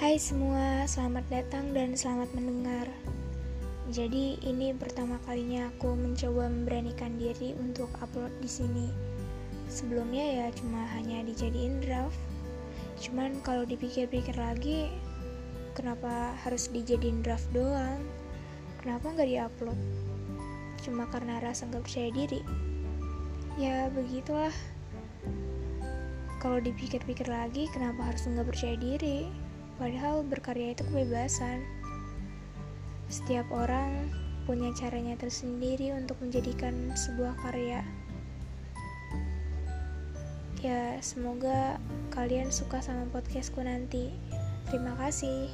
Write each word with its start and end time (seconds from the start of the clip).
Hai 0.00 0.16
semua, 0.16 0.88
selamat 0.88 1.28
datang 1.28 1.76
dan 1.76 1.92
selamat 1.92 2.32
mendengar. 2.32 2.88
Jadi 3.92 4.40
ini 4.40 4.72
pertama 4.72 5.20
kalinya 5.28 5.68
aku 5.68 5.92
mencoba 5.92 6.48
memberanikan 6.48 7.20
diri 7.20 7.52
untuk 7.60 7.92
upload 8.00 8.32
di 8.40 8.48
sini. 8.48 8.88
Sebelumnya 9.68 10.24
ya 10.24 10.46
cuma 10.56 10.88
hanya 10.96 11.20
dijadiin 11.20 11.84
draft. 11.84 12.16
Cuman 12.96 13.44
kalau 13.44 13.68
dipikir-pikir 13.68 14.40
lagi, 14.40 14.88
kenapa 15.76 16.32
harus 16.48 16.72
dijadiin 16.72 17.20
draft 17.20 17.52
doang? 17.52 18.00
Kenapa 18.80 19.04
nggak 19.04 19.28
diupload? 19.28 19.76
Cuma 20.80 21.12
karena 21.12 21.44
rasa 21.44 21.68
nggak 21.68 21.84
percaya 21.84 22.08
diri. 22.08 22.40
Ya 23.60 23.92
begitulah. 23.92 24.56
Kalau 26.40 26.56
dipikir-pikir 26.56 27.28
lagi, 27.28 27.68
kenapa 27.68 28.08
harus 28.08 28.24
nggak 28.24 28.48
percaya 28.48 28.80
diri? 28.80 29.49
Padahal 29.80 30.20
berkarya 30.28 30.76
itu 30.76 30.84
kebebasan. 30.84 31.64
Setiap 33.08 33.48
orang 33.48 34.12
punya 34.44 34.68
caranya 34.76 35.16
tersendiri 35.16 35.96
untuk 35.96 36.20
menjadikan 36.20 36.92
sebuah 36.92 37.32
karya. 37.40 37.80
Ya, 40.60 41.00
semoga 41.00 41.80
kalian 42.12 42.52
suka 42.52 42.84
sama 42.84 43.08
podcastku 43.08 43.64
nanti. 43.64 44.12
Terima 44.68 44.92
kasih. 45.00 45.48